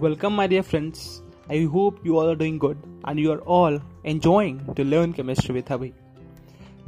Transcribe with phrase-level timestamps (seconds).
[0.00, 1.22] Welcome, my dear friends.
[1.50, 5.54] I hope you all are doing good and you are all enjoying to learn chemistry
[5.54, 5.90] with Abhi.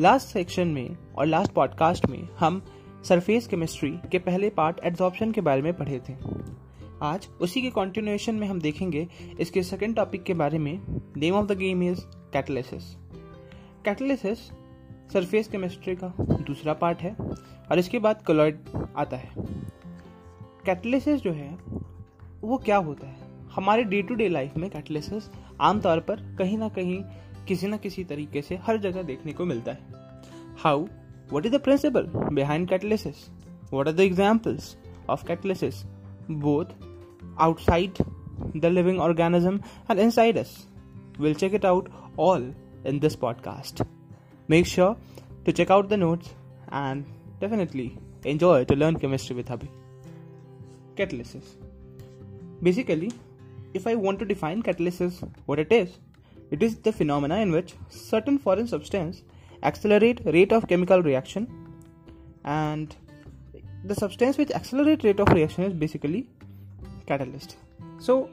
[0.00, 2.62] Last section में और last podcast में हम
[3.04, 6.14] surface chemistry के पहले part adsorption के बारे में पढ़े थे
[7.02, 9.06] आज उसी के कंटिन्यूएशन में हम देखेंगे
[9.40, 10.72] इसके सेकेंड टॉपिक के बारे में
[11.16, 12.00] name of the game is
[12.32, 12.94] catalysis
[13.84, 14.48] catalysis
[15.12, 17.14] surface chemistry का दूसरा पार्ट है
[17.70, 18.64] और इसके बाद कलॉइड
[18.96, 19.32] आता है
[20.66, 21.50] कैटलिसिस जो है
[22.42, 23.16] वो क्या होता है?
[23.54, 25.30] हमारे डे टू डे लाइफ में कैटलिसिस
[25.60, 27.02] आमतौर पर कहीं ना कहीं
[27.48, 29.86] किसी ना किसी तरीके से हर जगह देखने को मिलता है।
[30.58, 30.86] How
[31.32, 33.28] what is the principle behind catalysis
[33.72, 34.76] what are the examples
[35.10, 35.84] of catalysis
[36.30, 36.64] both
[37.40, 37.92] outside
[38.56, 39.60] the living organism
[39.90, 40.68] and inside us
[41.20, 41.88] will check it out
[42.18, 42.54] all
[42.86, 43.82] in this podcast
[44.50, 44.96] make sure
[45.46, 46.28] to check out the notes
[46.72, 47.04] and
[47.40, 47.92] definitely
[48.24, 49.68] enjoy to learn chemistry with Abhi.
[50.96, 51.56] Catalysis.
[52.62, 53.10] Basically,
[53.74, 55.98] if I want to define catalysis, what it is,
[56.50, 59.22] it is the phenomena in which certain foreign substance
[59.62, 61.46] accelerate rate of chemical reaction
[62.44, 62.94] and
[63.84, 66.26] the substance which accelerate rate of reaction is basically
[67.06, 67.56] catalyst.
[67.98, 68.28] So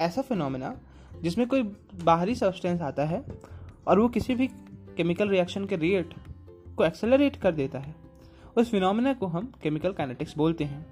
[0.00, 0.74] ऐसा phenomena
[1.22, 1.62] जिसमें कोई
[2.04, 3.24] बाहरी substance आता है
[3.88, 4.46] और वो किसी भी
[4.96, 6.14] केमिकल रिएक्शन के रेट
[6.76, 7.94] को एक्सेलरेट कर देता है
[8.56, 10.84] उस फिनोमिना को हम केमिकल काइनेटिक्स बोलते हैं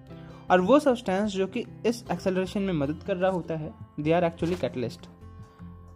[0.51, 4.25] और वो सब्सटेंस जो कि इस एक्सेलरेशन में मदद कर रहा होता है they are
[4.25, 5.09] actually catalyst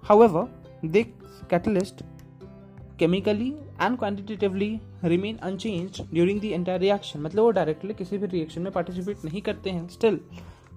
[0.04, 1.02] however they
[1.50, 2.04] catalyst
[2.98, 3.48] chemically
[3.80, 8.72] and quantitatively remain unchanged during the entire reaction मतलब वो डायरेक्टली किसी भी रिएक्शन में
[8.72, 9.88] पार्टिसिपेट नहीं करते हैं.
[9.88, 10.20] स्टिल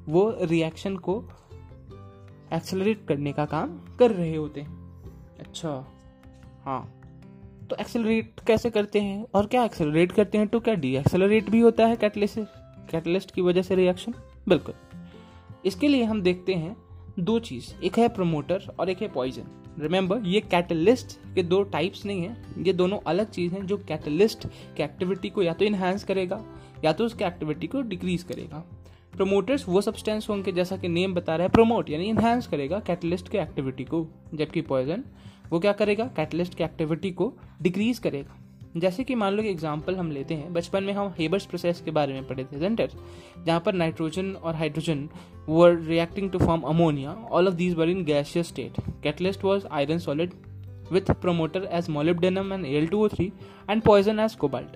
[0.09, 1.23] वो रिएक्शन को
[2.53, 5.03] एक्सेलरेट करने का काम कर रहे होते हैं.
[5.39, 5.69] अच्छा
[6.65, 7.01] हाँ.
[7.69, 9.25] तो एक्सेलरेट कैसे करते हैं?
[9.35, 10.47] और क्या एक्सेलरेट करते हैं?
[10.47, 12.39] तो क्या डी एक्सेलरेट भी होता है कैटलिस्ट
[12.91, 14.13] कैटलिस्ट की वजह से रिएक्शन
[14.47, 14.73] बिल्कुल।
[15.65, 16.75] इसके लिए हम देखते हैं
[17.19, 19.47] दो चीज़, एक है प्रमोटर और एक है पॉइजन
[19.79, 24.45] रिमेंबर ये कैटलिस्ट के दो टाइप्स नहीं है, ये दोनों अलग चीज़ हैं जो कैटलिस्ट
[24.47, 26.43] की एक्टिविटी को या तो इनहेंस करेगा,
[26.85, 28.63] या तो उसकी एक्टिविटी को डिक्रीज करेगा।
[29.13, 33.29] प्रोमोटर्स वो सब्सटेंस होंगे जैसा कि नेम बता रहा है प्रोमोट यानी इनहेंस करेगा कैटलिस्ट
[33.29, 35.03] के एक्टिविटी को, जबकि पॉइजन
[35.49, 38.37] वो क्या करेगा कैटलिस्ट की एक्टिविटी को डिक्रीज करेगा।
[38.77, 41.91] जैसे कि मान लो कि एग्ज़ाम्पल हम लेते हैं, बचपन में हम हेबर्स प्रोसेस के
[41.91, 42.91] बारे में पढ़े थे जेंटर
[43.45, 45.09] जहाँ पर नाइट्रोजन और hydrogen
[45.49, 48.73] were reacting to form ammonia all of these were in gaseous state
[49.03, 50.33] catalyst was iron solid
[50.91, 53.31] with promoter as molybdenum and L two O three
[53.69, 54.67] and poison as cobalt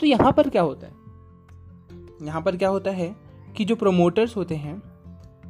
[0.00, 0.92] तो यहाँ पर क्या होता है?
[2.26, 3.14] यहाँ पर क्या होता है
[3.56, 4.82] कि जो प्रोमोटर्स होते हैं,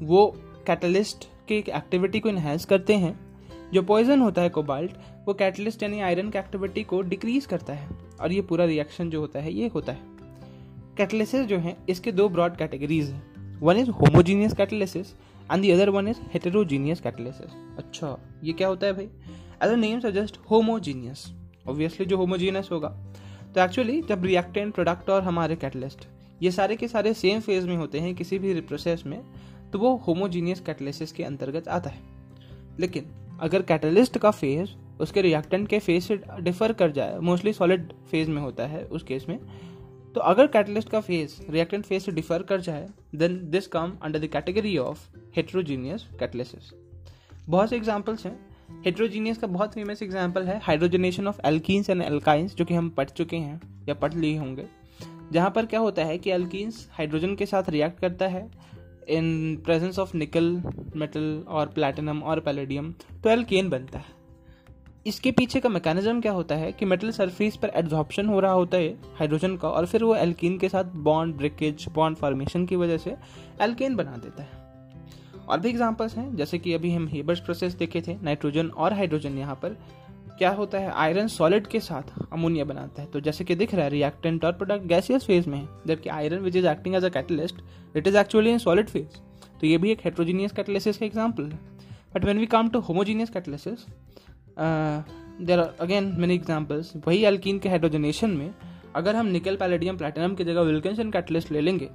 [0.02, 0.26] वो
[0.66, 3.23] कैटलिस्ट के एक्टिविटी को इन्हेंस करते हैं
[3.72, 4.92] जो पॉइजन होता है कोबाल्ट
[5.26, 7.88] वो कैटलिस्ट यानी आयरन की एक्टिविटी को डिक्रीज करता है
[8.20, 10.12] और ये पूरा रिएक्शन जो होता है, ये होता है।
[10.96, 15.12] कैटलिसिस जो है, इसके दो ब्रॉड कैटेगरीज हैं। One is homogeneous catalysis
[15.52, 19.04] and the other one is heterogeneous catalysis अच्छा ये क्या होता है भाई?
[19.04, 21.26] As a name suggest homogeneous
[21.68, 22.88] obviously जो होमोजीनियस होगा।
[23.54, 26.06] तो एक्चुअली जब रिएक्टेंट प्रोडक्ट और हमारे कैटलिस्ट
[26.42, 29.20] ये सारे के सारे सेम फ़ेज़ में होते हैं, किसी भी प्रोसेस में
[29.72, 32.00] तो वो होमोजीनियस कैटलिसिस के अंतर्गत आता है।
[32.80, 33.04] लेकिन
[33.40, 38.30] अगर कैटलिस्ट का फ़ेज़ उसके रिएक्टेंट के फ़ेज़ से डिफर कर जाए मोस्टली सॉलिड फ़ेज़
[38.30, 39.38] में होता है उस केस में
[40.14, 44.18] तो अगर कैटलिस्ट का फ़ेज़ रिएक्टेंट फ़ेज़ से डिफर कर जाए then this come under
[44.18, 45.06] the category of
[45.36, 46.72] heterogeneous catalysis
[47.48, 48.38] बहुत से एग्जाम्पल्स हैं।
[48.84, 53.08] हेट्रोजीनियस का बहुत फ़ेमस एग्ज़ाम्पल है hydrogenation of alkenes and alkynes जो कि हम पढ़
[53.10, 54.66] चुके हैं या पढ़ लिए होंगे।
[55.32, 58.48] जहाँ पर क्या होता है कि एल्कीन्स हाइड्रोजन के साथ रिएक्ट करता है
[59.08, 60.50] in presence of nickel
[60.96, 62.92] metal और प्लेटिनम और पैलेडियम
[63.24, 64.12] तो एल्केन बनता है।
[65.06, 68.76] इसके पीछे का मैकेनिज्म क्या होता है कि मेटल सरफेस पर एड्जॉर्प्शन हो रहा होता
[68.76, 68.88] है
[69.18, 73.16] हाइड्रोजन का और फिर वो एल्कीन के साथ बॉन्ड ब्रेकेज बॉन्ड फॉर्मेशन की वजह से
[73.60, 74.62] एल्केन बना देता है।
[75.48, 79.38] और भी एग्जांपल्स हैं, जैसे कि अभी हम हेबर्स प्रोसेस देखे थे नाइट्रोजन और हाइड्रोजन
[79.38, 79.76] यहाँ पर।
[80.38, 80.90] क्या होता है?
[80.92, 84.52] आयरन सॉलिड के साथ अमोनिया बनाता है। तो जैसे कि दिख रहा है रिएक्टेंट और
[84.52, 87.62] प्रोडक्ट गैसियस फ़ेज़ में है। जबकि iron which is acting as a catalyst
[87.96, 89.18] it is actually in solid phase
[89.60, 91.58] तो ये भी एक हेट्रोजीनियस कैटलिसिस का एग्ज़ाम्पल है।
[92.14, 93.86] But when we come to homogeneous catalysis
[95.40, 98.52] there are again many examples वही एल्कीन के हाइड्रोजनेशन में,
[98.96, 101.88] अगर हम निकल पैलेडियम प्लेटिनम की जगह विल्किंसन कैटलिस्ट ले लेंगे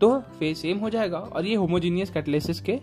[0.00, 2.78] तो फ़ेज़ सेम हो जाएगा और ये होमोजीनियस कैटलिसिस के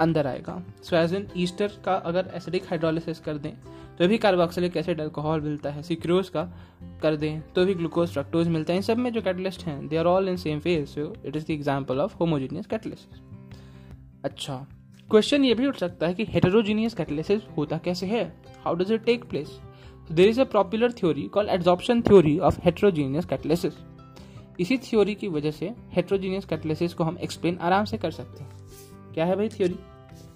[0.00, 3.52] अंदर आएगा। सो एज इन ईस्टर का अगर एसिडिक हाइड्रोलिसिस कर दें
[3.98, 6.42] तो भी कार्बोक्सिलिक एसिड अल्कोहल मिलता है सिक्रोज का
[7.02, 9.96] कर दें तो भी ग्लूकोज फ्रक्टोज मिलता है। इन सब में जो कैटलिस्ट हैं they
[9.96, 13.20] are all in same phase so it is the example of homogeneous catalyst
[14.24, 14.66] अच्छा
[15.10, 18.24] क्वेश्चन ये भी उठ सकता है कि हेटेरोजीनियस कैटलिसिस होता कैसे है?
[18.64, 19.58] How does it take place
[20.12, 23.74] there is a popular theory call adsorption theory of heterogeneous catalysis
[24.60, 29.12] इसी थ्योरी की वजह से हेट्रोजीनियस कैटलिसिस को हम एक्सप्लेन आराम से कर सकते हैं।
[29.14, 29.78] क्या है भाई थ्योरी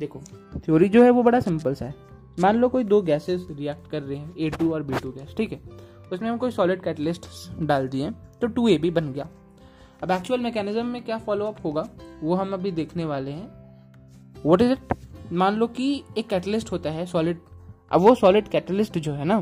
[0.01, 0.21] देखो।
[0.59, 1.95] थ्योरी जो है वो बड़ा सिंपल सा है।
[2.39, 5.35] मान लो कोई दो गैसेस रिएक्ट कर रहे हैं ए टू और बी टू गैस
[5.37, 5.61] ठीक है?
[6.13, 7.27] उसमें हम कोई सॉलिड कैटलिस्ट
[7.61, 8.11] डाल दिए
[8.41, 9.29] तो टू ए बी बन गया।
[10.03, 11.89] अब एक्चुअल मैकेनिज्म में क्या फॉलो अप होगा,
[12.23, 16.91] वो हम अभी देखने वाले हैं। वॉट इज़ इट मान लो कि एक कैटलिस्ट होता
[16.91, 17.39] है सॉलिड
[17.93, 19.41] अब वो सॉलिड कैटलिस्ट जो है ना,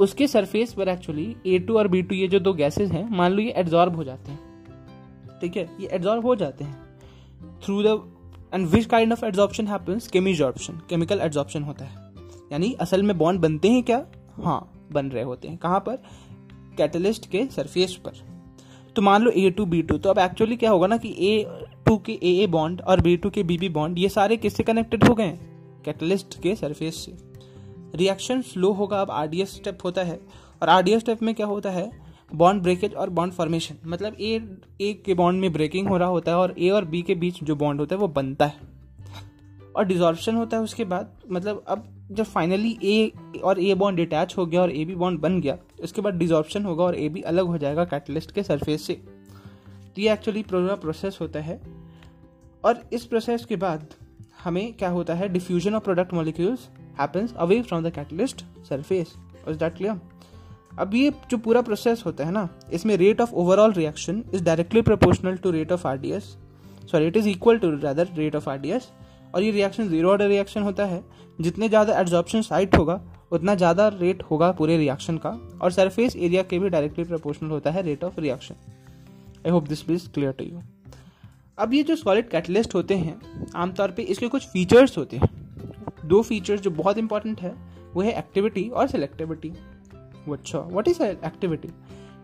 [0.00, 3.32] उसके सरफेस पर एक्चुअली ए टू और बी टू ये जो दो गैसेज हैं, मान
[3.32, 5.68] लो ये एड्जॉर्ब हो जाते हैं। ठीक है?
[5.80, 8.00] ये एड्जॉर्ब हो जाते हैं। Through the
[8.54, 11.94] and which kind of adsorption happens chemisorption chemical adsorption होता है।
[12.52, 14.06] यानी असल में बॉन्ड बनते हैं क्या?
[14.44, 15.96] हाँ बन रहे होते हैं। कहाँ पर?
[16.76, 18.12] कैटलिस्ट के सरफेस पर।
[18.96, 21.44] तो मान लो ए टू बी टू तो अब एक्चुअली क्या होगा ना कि ए
[21.86, 24.62] टू के ए ए बॉन्ड और बी टू के बी बी बॉन्ड ये सारे किससे
[24.62, 25.52] कनेक्टेड हो गए हैं?
[25.84, 27.12] कैटलिस्ट के सरफेस से।
[27.94, 30.20] रिएक्शन स्लो होगा, अब आरडीएस स्टेप होता है।
[30.62, 32.11] और आरडीएस स्टेप में क्या होता है?
[32.34, 34.40] बॉन्ड ब्रेकेज और बॉन्ड फॉर्मेशन मतलब ए
[34.80, 37.42] ए के बॉन्ड में ब्रेकिंग हो रहा होता है और ए और बी के बीच
[37.44, 38.70] जो बॉन्ड होता है वो बनता है।
[39.76, 43.12] और डिजॉल्शन होता है उसके बाद मतलब अब जब फाइनली ए
[43.44, 46.64] और ए बॉन्ड डिटैच हो गया और ए बी बॉन्ड बन गया, उसके बाद डिजॉर्प्शन
[46.64, 48.94] होगा और ए बी अलग हो जाएगा कैटलिस्ट के सरफेस से।
[49.96, 51.60] तो ये एक्चुअली पूरा प्रोसेस होता है।
[52.64, 53.86] और इस प्रोसेस के बाद
[54.44, 56.68] हमें क्या होता है diffusion of product molecules
[57.00, 59.14] happens away from the catalyst surface
[59.48, 60.00] is that clear
[60.78, 64.82] अब ये जो पूरा प्रोसेस होता है ना, इसमें rate of overall reaction is directly
[64.82, 66.36] proportional to rate of RDS
[66.92, 68.90] sorry it is equal to rather rate of RDS
[69.34, 71.02] और ये रिएक्शन ज़ीरो ऑर्डर रिएक्शन होता है।
[71.38, 73.00] जितने ज़्यादा एड्जॉर्प्शन साइट होगा,
[73.32, 75.30] उतना ज़्यादा रेट होगा पूरे रिएक्शन का।
[75.62, 78.54] और सरफेस एरिया के भी डायरेक्टली प्रोपोर्शनल होता है rate of reaction
[79.46, 80.60] I hope this please clear to you
[81.58, 83.20] अब ये जो सॉलिड कैटलिस्ट होते हैं,
[83.54, 85.28] आमतौर पे इसके कुछ फीचर्स होते हैं।
[86.04, 87.54] दो फीचर्स जो बहुत इंपॉर्टेंट है,
[87.94, 89.52] वो है एक्टिविटी और सिलेक्टिविटी
[90.28, 91.68] अच्छा। व्हाट इज़ एक्टिविटी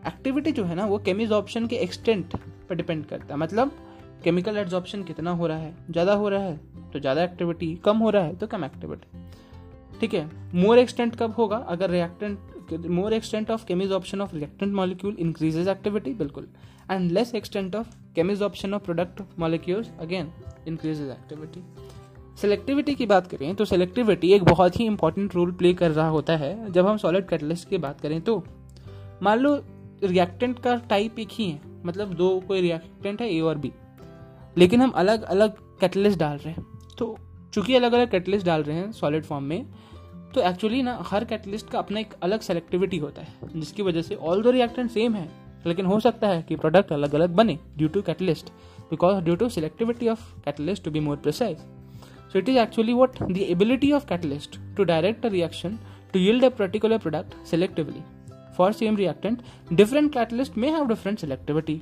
[0.06, 2.36] एक्टिविटी जो है ना, वो केमिज ऑप्शन के एक्सटेंट
[2.68, 3.72] पर डिपेंड करता है। मतलब
[4.24, 5.74] केमिकल एड्जॉर्प्शन कितना हो रहा है?
[5.90, 6.56] ज़्यादा हो रहा है
[6.92, 10.28] तो ज़्यादा एक्टिविटी कम हो रहा है तो कम एक्टिविटी ठीक है?
[10.54, 11.56] मोर एक्सटेंट कब होगा?
[11.56, 16.48] अगर reactant more extent of chemisorption of reactant molecule increases activity बिल्कुल।
[16.90, 17.94] And less extent of
[18.42, 20.32] chemisorption of product molecules again
[20.68, 21.60] increases activity
[22.38, 26.36] selectivity की बात करें तो सेलेक्टिविटी एक बहुत ही इंपॉर्टेंट रोल प्ले कर रहा होता
[26.36, 28.42] है। जब हम सॉलिड कैटलिस्ट की बात करें तो
[29.22, 29.54] मान लो
[30.04, 33.72] रिएक्टेंट का टाइप एक ही है मतलब दो कोई रिएक्टेंट है ए और बी
[34.58, 36.64] लेकिन हम अलग अलग कैटलिस्ट डाल रहे हैं।
[36.98, 37.16] तो
[37.54, 39.66] चूँकि अलग अलग कैटलिस्ट डाल रहे हैं सॉलिड फॉर्म में
[40.34, 44.14] तो एक्चुअली ना हर कैटलिस्ट का अपना एक अलग सेलेक्टिविटी होता है, जिसकी वजह से
[44.14, 45.28] ऑल दो रिएक्टेंट सेम है।
[45.66, 48.50] लेकिन हो सकता है कि प्रोडक्ट अलग अलग बने due to catalyst
[48.90, 51.58] because due to selectivity of catalyst to be more precise
[52.28, 55.78] So it is actually what the ability of catalyst to direct a reaction
[56.12, 58.02] to yield a particular product selectively.
[58.54, 59.40] For same reactant,
[59.74, 61.80] different catalyst may have different selectivity.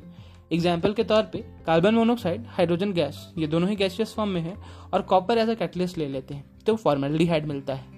[0.52, 4.54] Example के तौर पे carbon monoxide hydrogen gas ये दोनों ही gaseous form में है
[4.94, 7.94] और copper age a catalyst ले लेते हैं तो फॉर्मेल्डिहाइड मिलता है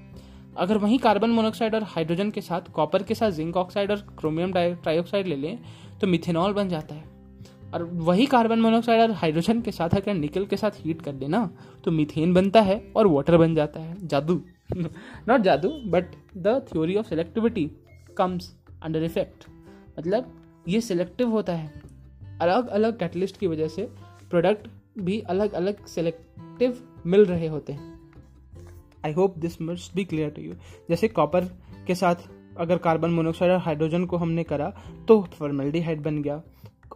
[0.57, 4.53] अगर वहीं कार्बन मोनोक्साइड और हाइड्रोजन के साथ कॉपर के साथ जिंक ऑक्साइड और क्रोमियम
[4.53, 5.59] ट्राइऑक्साइड ले लें
[6.01, 7.18] तो मिथेनॉल बन जाता है
[7.75, 11.51] और वही कार्बन मोनोक्साइड और हाइड्रोजन के साथ अगर निकल के साथ हीट कर देना
[11.85, 14.41] तो मीथेन बनता है और वाटर बन जाता है। जादू।
[15.29, 16.05] नॉट जादू but
[16.37, 17.71] the theory of selectivity
[18.17, 19.45] comes under effect
[19.99, 20.33] मतलब
[20.69, 21.83] ये सिलेक्टिव होता है।
[22.41, 23.83] अलग अलग कैटलिस्ट की वजह से
[24.31, 27.99] प्रोडक्ट भी अलग अलग सेलेक्टिव मिल रहे होते हैं।
[29.07, 30.53] I hope this must be clear to you
[30.91, 31.45] जैसे कॉपर
[31.87, 32.15] के साथ
[32.59, 34.71] अगर कार्बन मोनोक्साइड और हाइड्रोजन को हमने करा
[35.09, 36.43] तो फॉर्मेल्डिहाइड बन गया।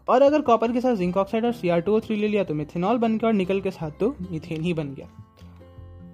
[0.09, 2.55] और अगर कॉपर के साथ जिंक ऑक्साइड और सी आर टू थ्री ले लिया तो
[2.55, 5.09] मिथेनॉल बन गया और निकल के साथ तो मीथेन ही बन गया।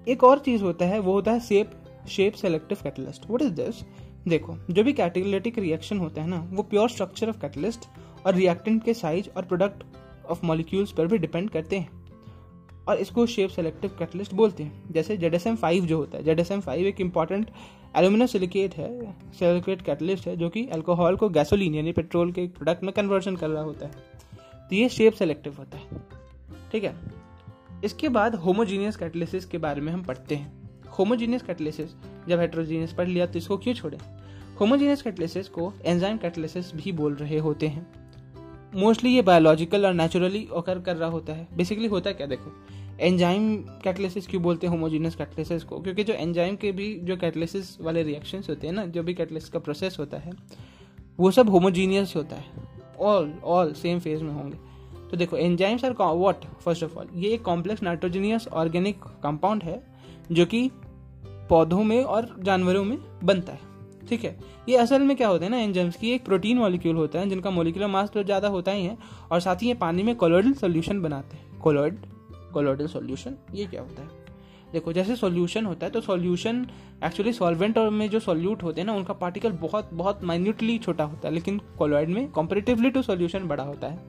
[0.07, 1.71] एक और चीज़ होता है, वो होता है shape
[2.09, 3.83] shape selective catalyst what is this
[4.27, 7.87] देखो, जो भी कैटेलिटिक रिएक्शन होता है ना, वो प्योर स्ट्रक्चर ऑफ़ कैटलिस्ट
[8.25, 9.83] और रिएक्टेंट के साइज़ और प्रोडक्ट
[10.29, 11.89] ऑफ़ मॉलिक्यूल्स पर भी डिपेंड करते हैं।
[12.87, 16.23] और इसको शेप सेलेक्टिव कैटलिस्ट बोलते हैं। जैसे जेड एस एम फाइव जो होता है
[16.23, 17.49] जेड एस एम फाइव एक इंपॉर्टेंट
[17.95, 22.83] एल्यूमिनियम सिलिकेट है सिलिकेट कैटलिस्ट है, जो कि अल्कोहल को गैसोलीन यानी पेट्रोल के प्रोडक्ट
[22.83, 23.91] में कन्वर्जन कर रहा होता है।
[24.69, 25.87] तो ये शेप सेलेक्टिव होता है।
[26.71, 26.95] ठीक है?
[27.83, 30.69] इसके बाद होमोजीनियस कैटलिसिस के बारे में हम पढ़ते हैं।
[30.99, 31.89] होमोजीनियस कैटलिसिस
[32.27, 33.97] जब हेट्रोजीनियस पढ़ लिया तो इसको क्यों छोड़े?
[34.59, 37.87] होमोजीनियस कैटलिसिस को एंजाइम कैटलिसिस भी बोल रहे होते हैं।
[38.75, 42.51] मोस्टली ये बायोलॉजिकल और नेचुरली ओकर कर रहा होता है। बेसिकली होता है क्या देखो?
[42.99, 45.79] एंजाइम कैटलिसिस, क्यों बोलते हैं होमोजीनियस कैटलिसिस को?
[45.79, 49.49] क्योंकि जो एंजाइम के भी जो कैटलिसिस वाले रिएक्शंस होते हैं ना, जो भी कैटलिसिस
[49.49, 50.31] का प्रोसेस होता है,
[51.19, 52.67] वो सब होमोजीनियस होता है।
[52.99, 54.57] ऑल ऑल सेम फ़ेज़ में होंगे।
[55.11, 59.81] तो देखो enzymes are what first of all ये एक कॉम्प्लेक्स नाइट्रोजीनियस ऑर्गेनिक कंपाउंड है,
[60.31, 60.69] जो कि
[61.49, 63.67] पौधों में और जानवरों में बनता है।
[64.09, 64.37] ठीक है?
[64.69, 67.51] ये असल में क्या होता है ना एंजाइम्स की एक प्रोटीन मॉलिक्यूल होता है, जिनका
[67.51, 68.97] मोलिकुलर मास तो ज़्यादा होता ही है,
[69.31, 71.97] और साथ ही ये पानी में कोलोइडल सोल्यूशन बनाते हैं। कोलोइड
[72.53, 74.27] कोलोइडल सोल्यूशन ये क्या होता है?
[74.73, 76.65] देखो, जैसे सॉल्यूशन होता है तो सॉल्यूशन
[77.03, 81.03] एक्चुअली सॉल्वेंट और में जो सॉल्यूट होते हैं ना, उनका पार्टिकल बहुत बहुत माइन्यूटली छोटा
[81.03, 83.99] होता है, लेकिन कोलोइड में कंपेरेटिवली टू सॉल्यूशन बड़ा होता है।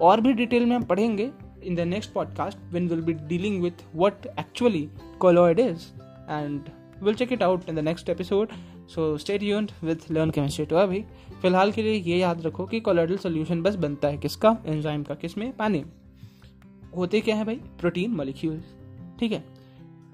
[0.00, 1.30] और भी डिटेल में हम पढ़ेंगे
[1.64, 5.86] in the next podcast when will be dealing with what actually colloid is
[6.30, 6.60] and
[7.02, 8.48] will check it out in the next episode
[8.94, 11.04] so stay tuned with learn chemistry to Abhi.
[11.42, 14.56] फ़िलहाल के लिए ये याद रखो कि कोलोइडल सोल्यूशन बस बनता है किसका?
[14.66, 15.84] एंजाइम का किसमें पानी।
[16.92, 17.56] होते क्या है भाई?
[17.80, 18.60] प्रोटीन मॉलिक्यूल
[19.18, 19.44] ठीक है?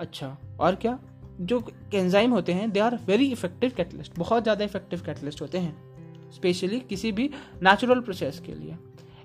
[0.01, 0.99] अच्छा और क्या?
[1.41, 1.63] जो
[1.95, 6.81] एंजाइम होते हैं they are very effective catalyst बहुत ज़्यादा इफ़ेक्टिव कैटलिस्ट होते हैं स्पेशली
[6.81, 7.31] किसी भी
[7.63, 8.77] नेचुरल प्रोसेस के लिए।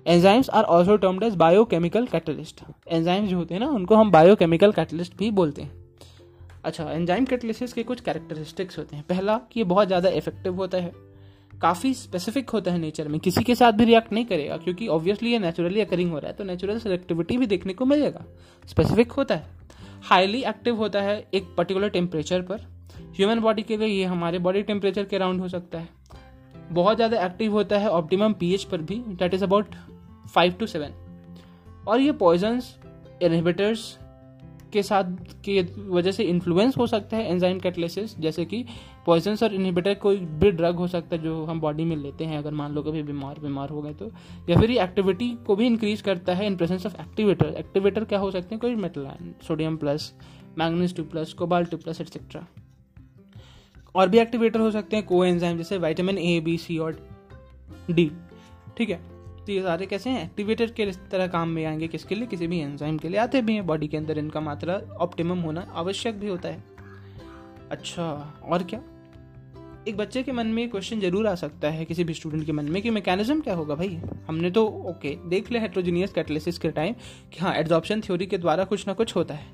[0.06, 4.72] Enzymes are also termed as biochemical catalyst enzymes जो होते हैं ना, उनको हम बायोकेमिकल
[4.72, 5.80] कैटलिस्ट भी बोलते हैं।
[6.64, 10.78] अच्छा एंजाइम कैटलिसिस के कुछ कैरेक्टरिस्टिक्स होते हैं। पहला, कि ये बहुत ज़्यादा इफ़ेक्टिव होता
[10.78, 10.92] है।
[11.62, 15.32] काफ़ी स्पेसिफिक होता है नेचर में। किसी के साथ भी रिएक्ट नहीं करेगा, क्योंकि ऑब्वियसली
[15.32, 18.24] ये नेचुरली अकरिंग हो रहा है तो नेचुरल सेलेक्टिविटी भी देखने को मिलेगा।
[18.68, 19.60] स्पेसिफिक होता है।
[20.04, 22.66] हाईली एक्टिव होता है एक पर्टिकुलर टेम्परेचर पर।
[23.16, 25.88] ह्यूमन बॉडी के लिए ये हमारे बॉडी टेम्परेचर के अराउंड हो सकता है।
[26.72, 29.74] बहुत ज़्यादा एक्टिव होता है ऑप्टिमम पीएच पर भी that is about
[30.34, 30.92] five to seven
[31.88, 32.76] और ये पॉइजन्स
[33.22, 33.96] इनहिबिटर्स
[34.72, 35.04] के साथ
[35.44, 38.64] की वजह से इन्फ्लुएंस हो सकता है एंजाइम कैटलिसिस जैसे कि
[39.06, 42.38] पॉइजन और इनहिबिटर कोई भी ड्रग हो सकता है जो हम बॉडी में लेते हैं,
[42.38, 44.10] अगर मान लो कभी बीमार बीमार हो गए तो।
[44.50, 48.18] या फिर ये एक्टिविटी को भी इंक्रीज करता है in presence of activator activator क्या
[48.18, 48.60] हो सकते हैं?
[48.60, 49.10] कोई metal
[49.48, 50.14] sodium plus
[50.58, 52.46] manganese two plus cobalt two plus etcetera
[53.94, 57.08] और भी एक्टिवेटर हो सकते हैं को एंजाइम जैसे वाइटामिन ए बी सी और
[57.90, 58.10] डी
[58.76, 59.00] ठीक है?
[59.46, 60.24] तो ये सारे कैसे हैं?
[60.24, 62.26] एक्टिवेटर के इस तरह काम में आएँगे, किसके लिए?
[62.26, 65.60] किसी भी एंजाइम के लिए। आते भी हैं बॉडी के अंदर, इनका मात्रा ऑप्टिमम होना
[65.74, 66.64] आवश्यक भी होता है।
[67.70, 68.82] अच्छा और क्या?
[69.88, 72.64] एक बच्चे के मन में क्वेश्चन ज़रूर आ सकता है किसी भी स्टूडेंट के मन
[72.64, 73.98] में कि मैकेनिज्म क्या होगा भाई?
[74.28, 76.94] हमने तो ओके देख लिया हेट्रोजीनियस कैटलिसिस के टाइम
[77.32, 79.46] कि हाँ एड्जॉर्प्शन थ्योरी के द्वारा कुछ ना कुछ होता है।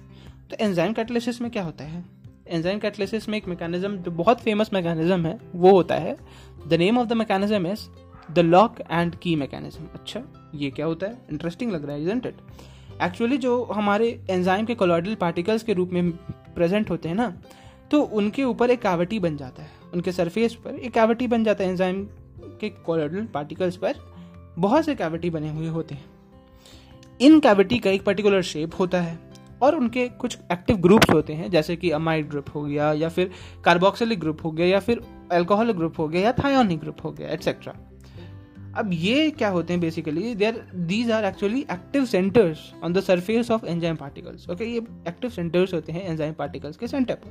[0.50, 2.04] तो एंजाइम कैटलिसिस में क्या होता है?
[2.48, 6.16] एंजाइम कैटलिसिस में एक मैकेनिज्म जो बहुत फ़ेमस मैकेनिज्म है, वो होता है
[6.68, 7.86] the name of the mechanism is
[8.32, 10.22] the lock and key mechanism अच्छा
[10.54, 11.18] ये क्या होता है?
[11.32, 12.34] इंटरेस्टिंग लग रहा है इट
[13.02, 16.10] एक्चुअली जो हमारे एंजाइम के कोलॉइडल पार्टिकल्स के रूप में
[16.54, 17.32] प्रेजेंट होते हैं ना
[17.90, 21.64] तो उनके ऊपर एक कैविटी बन जाता है। उनके सरफेस पर एक कैविटी बन जाता
[21.64, 22.04] है एंजाइम
[22.60, 23.94] के कोलॉइडल पार्टिकल्स पर।
[24.58, 26.04] बहुत से कैविटी बने हुए होते हैं।
[27.20, 29.18] इन कैविटी का एक पर्टिकुलर शेप होता है
[29.62, 33.30] और उनके कुछ एक्टिव ग्रुप्स होते हैं, जैसे कि अमाइड ग्रुप हो गया, या फिर
[33.64, 35.00] कार्बोक्सिलिक ग्रुप हो गया, या फिर
[35.32, 37.74] एल्कोहलिक ग्रुप हो गया, या थायोनिक ग्रुप हो गया एटसेट्रा
[38.76, 43.50] अब ये क्या होते हैं basically there these are actually active centres on the surface
[43.50, 44.78] of enzyme particles okay ये
[45.08, 47.30] एक्टिव सेंटर्स होते हैं एंजाइम पार्टिकल्स के सेंटर पर।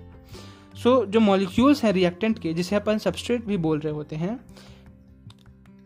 [0.83, 4.39] सो so, जो मॉलिक्यूल्स हैं रिएक्टेंट के जिसे अपन सबस्ट्रेट भी बोल रहे होते हैं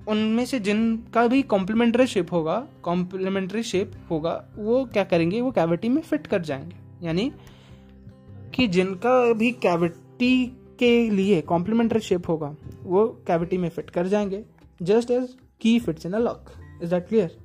[0.07, 5.41] उनमें से जिनका भी कॉम्प्लीमेंट्री शेप होगा कॉम्प्लीमेंट्री शेप होगा वो क्या करेंगे?
[5.41, 7.31] वो कैविटी में फिट कर जाएँगे। यानी
[8.53, 14.45] कि जिनका भी कैविटी के लिए कॉम्प्लीमेंट्री शेप होगा वो कैविटी में फिट कर जाएँगे
[14.81, 16.45] just as key fits in a lock
[16.83, 17.37] is that clear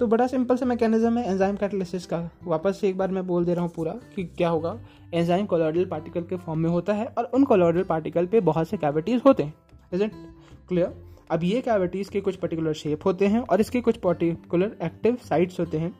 [0.00, 3.44] तो बड़ा सिंपल सा मैकेनिज्म है एंजाइम कैटलिसिस का। वापस से एक बार मैं बोल
[3.44, 4.78] दे रहा हूँ पूरा कि क्या होगा।
[5.14, 8.76] एंजाइम कोलोइडल पार्टिकल के फॉर्म में होता है और उन कोलोइडल पार्टिकल पे बहुत से
[8.76, 9.54] कैविटीज होते हैं।
[9.92, 10.12] इज़ इट
[10.68, 10.94] क्लियर
[11.30, 15.60] अब ये कैविटीज के कुछ पर्टिकुलर शेप होते हैं और इसके कुछ पर्टिकुलर एक्टिव साइट्स
[15.60, 15.94] होते हैं।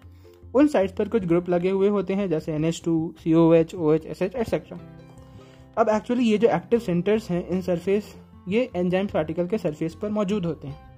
[0.54, 3.52] उन साइट्स पर कुछ ग्रुप लगे हुए होते हैं, जैसे N H two C O
[3.54, 4.78] H O H S H etcetera
[5.78, 8.14] अब एक्चुअली ये जो एक्टिव सेंटर्स हैं इन सरफेस
[8.48, 10.89] ये एंजाइम पार्टिकल के सरफेस पर मौजूद होते हैं।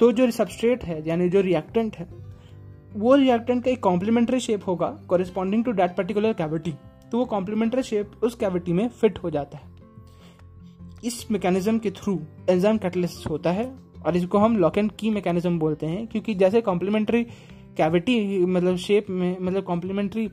[0.00, 2.08] तो जो सबस्ट्रेट है, यानी जो रिएक्टेंट है,
[2.94, 6.74] वो रिएक्टेंट का एक कॉम्प्लीमेंट्री शेप होगा corresponding to that particular cavity
[7.12, 9.74] तो वो कॉम्प्लीमेंट्री शेप उस कैविटी में फिट हो जाता है।
[11.04, 12.18] इस मैकेनिज्म के थ्रू
[12.50, 13.66] एंजाइम कैटलिस्ट होता है,
[14.06, 17.22] और इसको हम लॉक एंड की मैकेनिज्म बोलते हैं, क्योंकि जैसे कॉम्प्लीमेंट्री
[17.76, 20.28] कैविटी मतलब शेप में मतलब कॉम्प्लीमेंट्री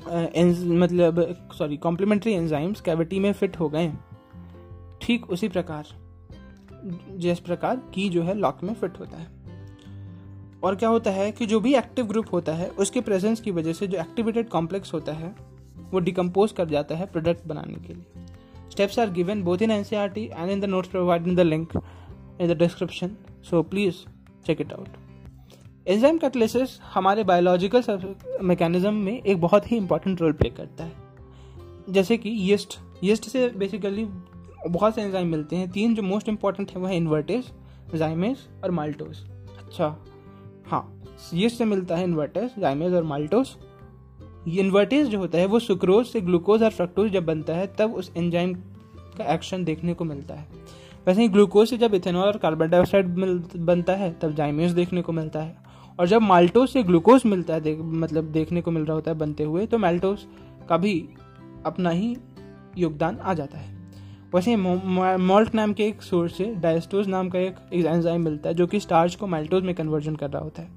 [0.00, 3.92] मतलब सॉरी कॉम्प्लीमेंट्री एंजाइम्स कैविटी में फिट हो गए
[5.02, 5.86] ठीक उसी प्रकार।
[7.16, 9.28] जिस प्रकार की जो है लॉक में फिट होता है।
[10.62, 13.72] और क्या होता है कि जो भी एक्टिव ग्रुप होता है, उसके प्रेजेंस की वजह
[13.72, 15.34] से जो एक्टिवेटेड कॉम्प्लेक्स होता है,
[15.90, 18.06] वो डिकम्पोज कर जाता है प्रोडक्ट बनाने के लिए।
[18.70, 21.72] Steps are given both in NCERT and in the notes provide in the link
[22.40, 23.10] in the description
[23.50, 23.94] so please
[24.46, 24.88] check it out
[25.88, 30.92] enzyme catalysis हमारे बायोलॉजिकल मैकेनिज्म में एक बहुत ही इंपॉर्टेंट रोल प्ले करता है।
[31.90, 34.04] जैसे कि यीस्ट यीस्ट से basically
[34.68, 37.50] बहुत से एंजाइम मिलते हैं। तीन जो मोस्ट इंपॉर्टेंट है वह है इन्वर्टेज
[37.94, 39.18] जाइमेज और माल्टोज
[39.58, 39.86] अच्छा
[40.66, 41.02] हाँ
[41.34, 43.48] ये से मिलता है इन्वर्टेज जाइमेज और माल्टोज
[44.48, 48.10] इन्वर्टेज जो होता है वो सुक्रोज से ग्लूकोज और फ्रक्टोज जब बनता है तब उस
[48.16, 48.54] एंजाइम
[49.18, 50.46] का एक्शन देखने को मिलता है।
[51.06, 53.08] वैसे ही ग्लूकोज से जब इथेनॉल और कार्बन डाइऑक्साइड
[53.58, 55.56] बनता है तब जाइमेस देखने को मिलता है।
[55.98, 59.18] और जब माल्टोज से ग्लूकोज मिलता है देख, मतलब देखने को मिल रहा होता है
[59.18, 60.26] बनते हुए तो माल्टोज
[60.68, 61.08] का भी
[61.66, 62.16] अपना ही
[62.78, 63.79] योगदान आ जाता है।
[64.34, 68.66] वैसे मॉल्ट नाम के एक सोर्स से डायस्टोज नाम का एक एंजाइम मिलता है जो
[68.66, 70.68] कि स्टार्च को माल्टोज में कन्वर्जन कर रहा होता है।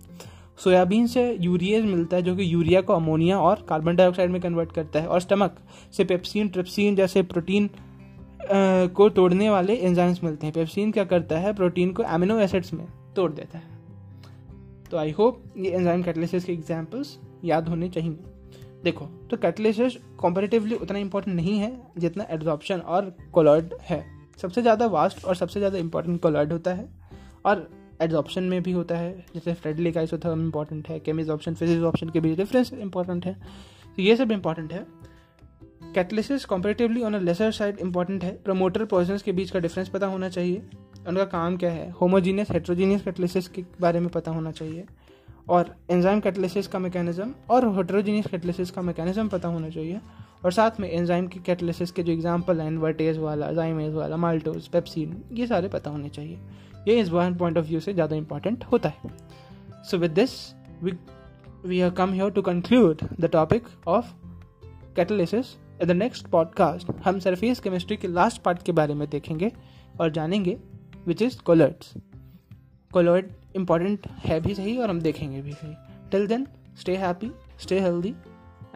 [0.58, 4.72] सोयाबीन से यूरियज मिलता है जो कि यूरिया को अमोनिया और कार्बन डाइऑक्साइड में कन्वर्ट
[4.72, 5.56] करता है। और स्टमक
[5.94, 7.70] से पेप्सिन ट्रिप्सिन जैसे प्रोटीन
[8.96, 11.54] को तोड़ने वाले एंजाइम्स मिलते हैं। पेप्सिन क्या करता है?
[11.54, 13.72] प्रोटीन को एमिनो एसिड्स में तोड़ देता है।
[14.92, 18.18] तो आई होप ये एंजाइम कैटलिसिस के एग्जाम्पल्स याद होने चाहिए।
[18.84, 24.04] देखो तो कैटलिसिस कॉम्पेरेटिवली उतना इंपॉर्टेंट नहीं है जितना एड्जॉर्प्शन और कोलॉइड है।
[24.42, 26.88] सबसे ज़्यादा वास्ट और सबसे ज़्यादा इंपॉर्टेंट कोलॉइड होता है
[27.46, 27.70] और
[28.02, 32.20] एड्जॉर्प्शन में भी होता है। जैसे फ्रेडलिक आइसोथर्म इंपॉर्टेंट है केमिज ऑप्शन फिजिक्स ऑप्शन के
[32.20, 33.34] बीच डिफरेंस इंपॉर्टेंट है।
[33.96, 34.86] तो ये सब इंपॉर्टेंट है।
[35.96, 40.08] Catalysis comparatively on a lesser side important है। प्रमोटर पॉइजन के बीच का डिफरेंस पता
[40.08, 40.62] होना चाहिए।
[41.08, 41.90] उनका काम क्या है?
[41.92, 44.86] होमोजीनियस हेट्रोजीनियस कैटलिसिस के बारे में पता होना चाहिए।
[45.50, 50.00] और एंजाइम कैटलिसिस का मैकेनिज्म और हेट्रोजीनियस कैटलिसिस का मैकेनिज्म पता होना चाहिए।
[50.46, 54.68] और साथ में एंजाइम की कैटलिसिस के जो एग्ज़ाम्पल हैं वर्टेज वाला जाइमेज वाला माल्टोज
[54.68, 56.40] पेप्सिन ये सारे पता होने चाहिए।
[56.88, 59.12] ये इस वन पॉइंट ऑफ़ व्यू से ज़्यादा इंपॉर्टेंट होता है।
[59.84, 60.32] So with this
[60.84, 60.92] we
[61.66, 64.14] we are come here to conclude the topic of
[64.96, 69.52] catalysis the next podcast हम सरफेस केमिस्ट्री के लास्ट पार्ट के बारे में देखेंगे
[70.00, 70.58] और जानेंगे
[71.08, 71.94] विच इज़ कोलर्ड्स
[72.94, 75.74] कोलर्ड इंपॉर्टेंट है भी सही और हम देखेंगे भी सही।
[76.12, 76.48] Till then
[76.80, 78.10] stay happy stay healthy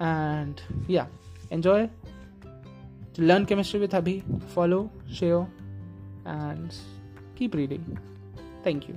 [0.01, 1.07] and या
[1.51, 1.87] enjoy
[3.19, 4.19] learn chemistry with Abhi
[4.55, 5.47] follow share
[6.27, 6.69] and
[7.37, 7.95] keep reading
[8.65, 8.95] thank you